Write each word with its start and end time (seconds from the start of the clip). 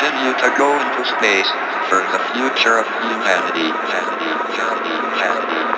continue 0.00 0.32
to 0.32 0.48
go 0.56 0.80
into 0.80 1.04
space 1.04 1.50
for 1.90 2.00
the 2.00 2.20
future 2.32 2.78
of 2.78 2.86
humanity. 3.04 3.68
humanity, 3.68 4.32
humanity, 4.56 4.96
humanity. 4.96 5.69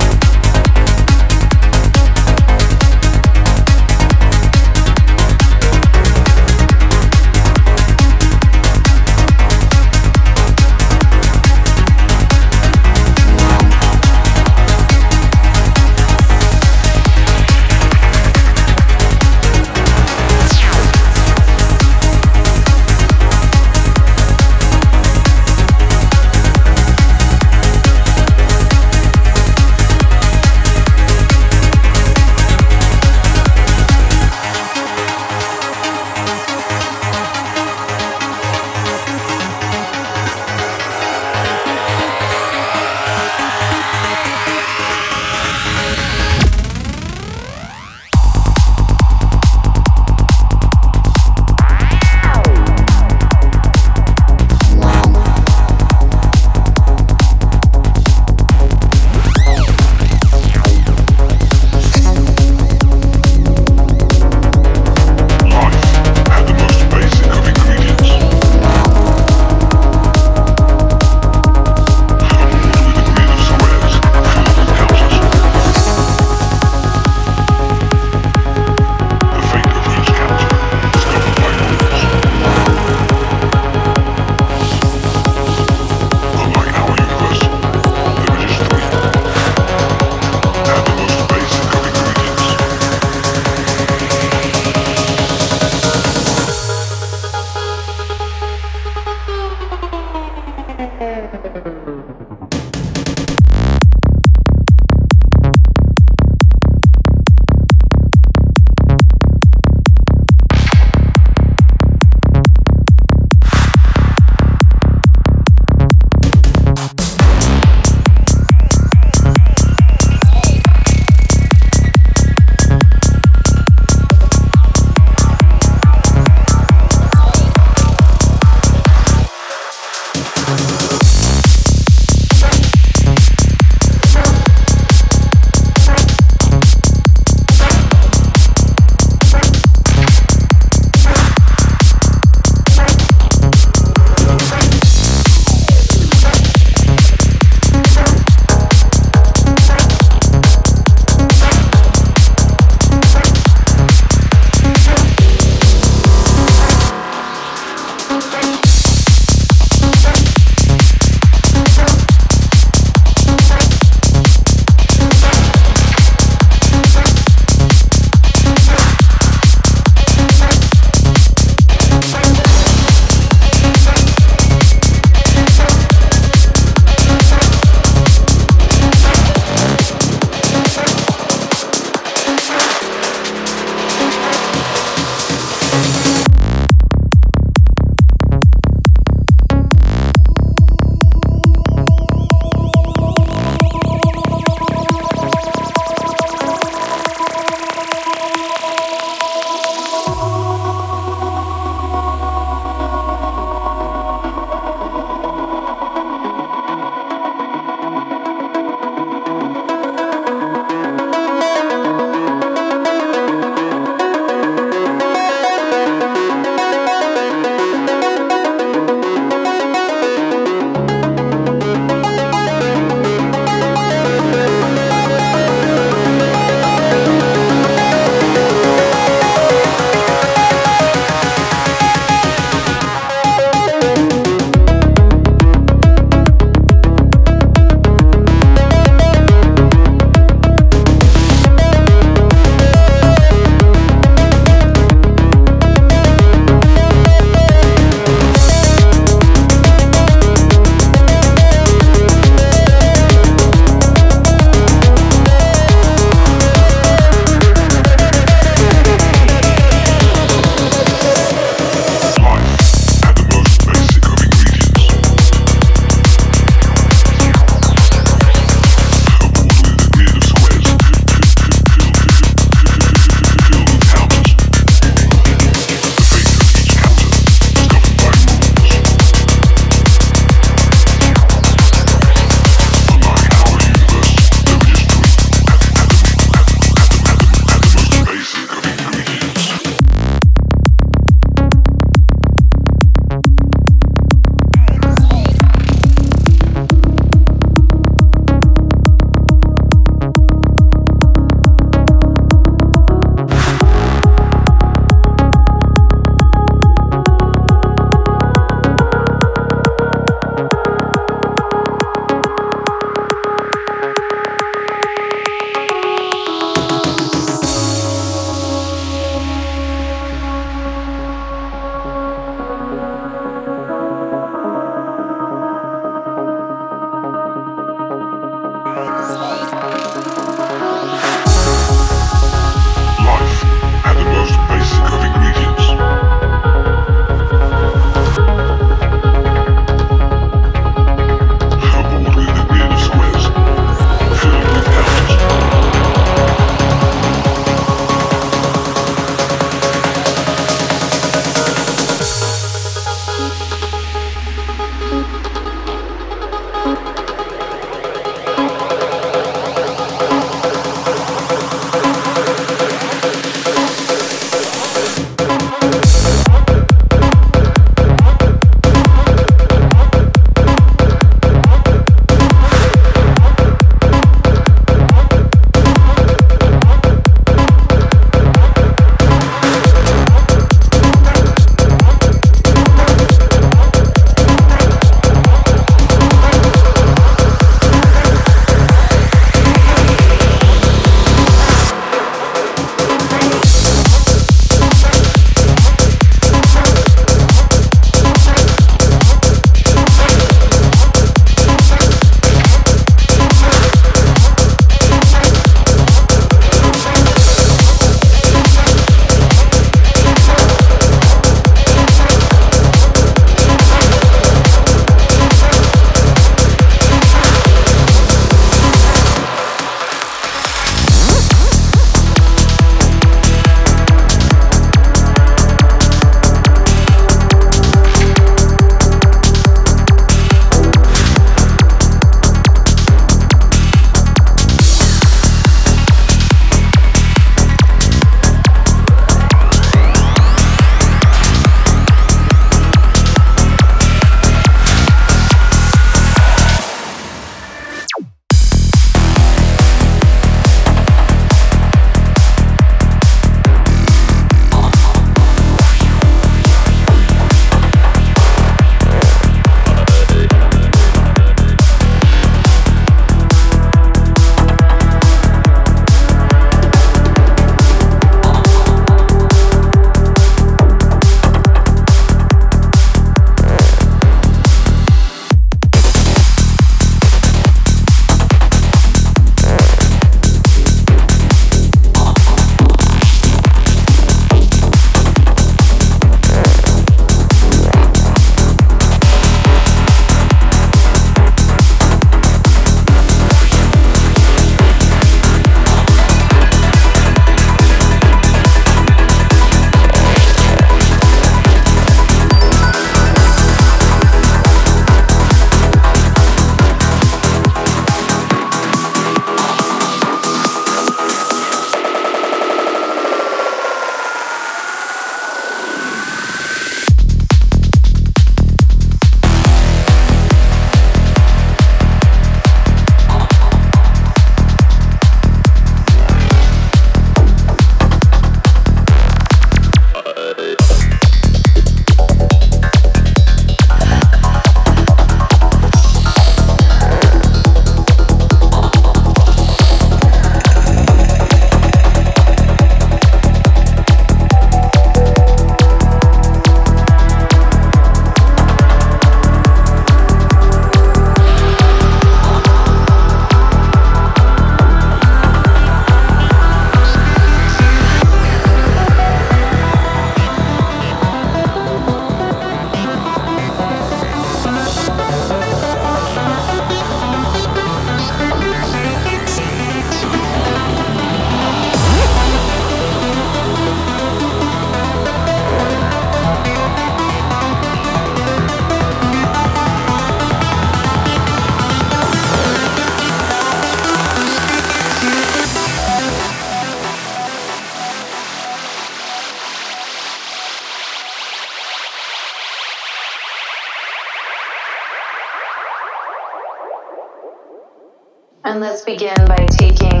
And 598.48 598.60
let's 598.60 598.80
begin 598.80 599.14
by 599.26 599.44
taking 599.50 600.00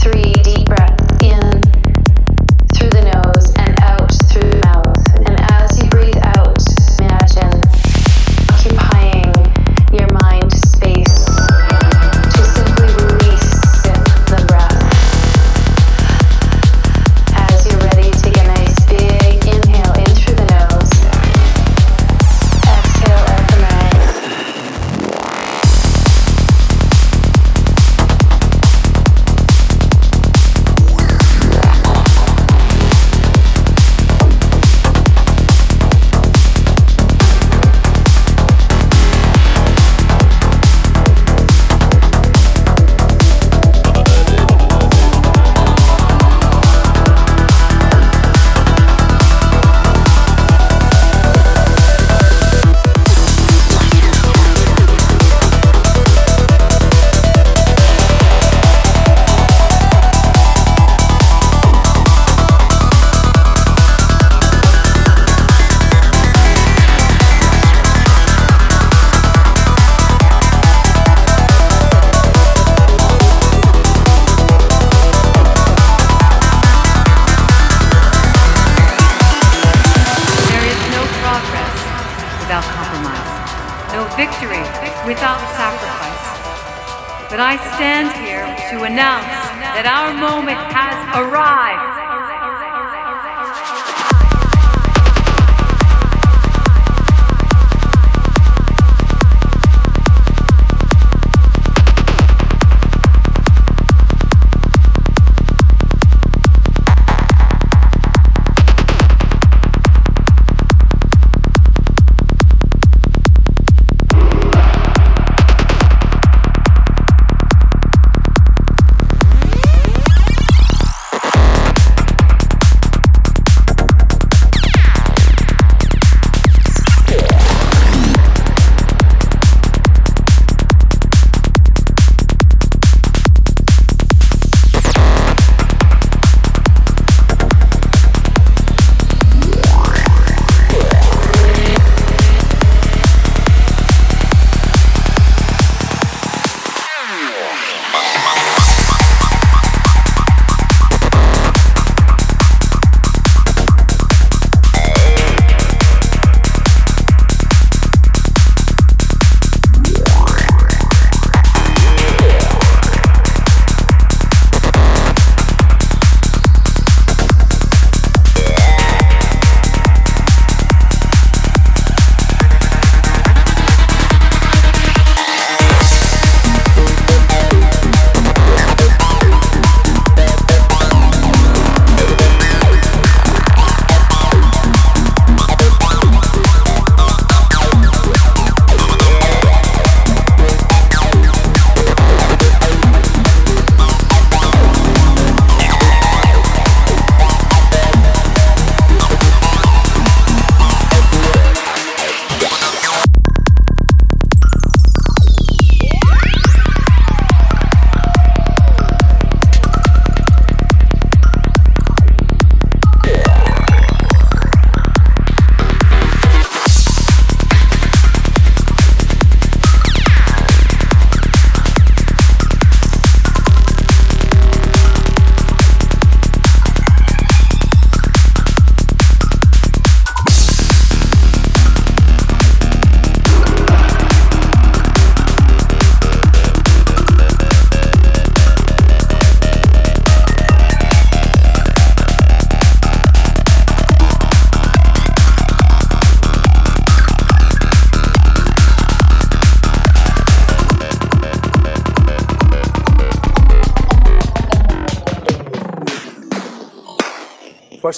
three 0.00 0.32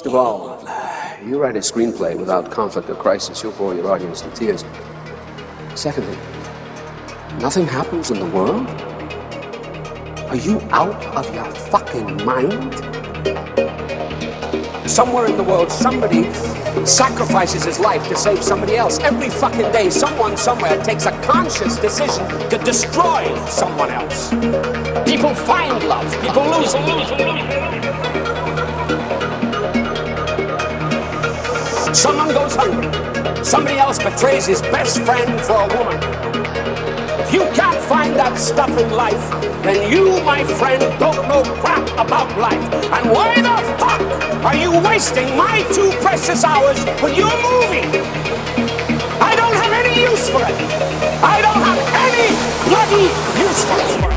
First 0.05 0.17
of 0.17 0.21
all, 0.21 0.63
you 1.27 1.41
write 1.41 1.57
a 1.57 1.61
screenplay 1.61 2.15
without 2.15 2.51
conflict 2.51 2.91
or 2.91 2.95
crisis, 2.95 3.43
you'll 3.43 3.53
bore 3.53 3.75
your 3.75 3.91
audience 3.91 4.21
to 4.21 4.31
tears. 4.33 4.63
Secondly, 5.75 6.15
nothing 7.41 7.67
happens 7.67 8.11
in 8.11 8.19
the 8.19 8.27
world? 8.27 8.69
Are 10.29 10.37
you 10.37 10.61
out 10.73 11.03
of 11.17 11.35
your 11.35 11.51
fucking 11.73 12.23
mind? 12.23 12.75
Somewhere 14.87 15.25
in 15.25 15.39
the 15.39 15.43
world, 15.43 15.73
somebody 15.73 16.31
sacrifices 16.85 17.65
his 17.65 17.81
life 17.81 18.07
to 18.09 18.15
save 18.15 18.43
somebody 18.43 18.77
else. 18.77 18.99
Every 18.99 19.31
fucking 19.31 19.73
day, 19.73 19.89
someone 19.89 20.37
somewhere 20.37 20.85
takes 20.85 21.07
a 21.07 21.19
conscious 21.23 21.79
decision 21.79 22.29
to 22.51 22.59
destroy 22.59 23.35
someone 23.47 23.89
else. 23.89 24.29
People 25.09 25.35
find 25.35 25.83
love, 25.89 26.13
people 26.21 26.45
lose 26.45 26.75
it. 26.75 27.84
Someone 31.95 32.29
goes 32.29 32.57
hungry. 32.57 32.91
Somebody 33.45 33.79
else 33.79 33.99
betrays 33.99 34.47
his 34.47 34.61
best 34.61 35.01
friend 35.03 35.41
for 35.41 35.55
a 35.55 35.69
woman. 35.79 35.97
If 37.21 37.33
you 37.33 37.43
can't 37.55 37.81
find 37.85 38.17
that 38.17 38.37
stuff 38.37 38.69
in 38.71 38.91
life, 38.91 39.31
then 39.63 39.91
you, 39.91 40.21
my 40.25 40.43
friend, 40.43 40.83
don't 40.99 41.29
know 41.29 41.43
crap 41.63 41.89
about 41.93 42.37
life. 42.37 42.61
And 42.91 43.11
why 43.11 43.37
the 43.37 43.57
fuck 43.79 44.03
are 44.45 44.57
you 44.57 44.73
wasting 44.83 45.37
my 45.37 45.63
two 45.73 45.91
precious 46.03 46.43
hours 46.43 46.85
with 47.01 47.17
your 47.17 47.31
movie? 47.47 47.87
I 49.23 49.37
don't 49.37 49.55
have 49.55 49.73
any 49.73 50.03
use 50.03 50.29
for 50.29 50.43
it. 50.43 50.57
I 51.23 51.41
don't 51.47 51.63
have 51.63 51.79
any 52.11 52.29
bloody 52.69 53.07
use 53.41 53.65
for 53.65 54.11
it. 54.11 54.14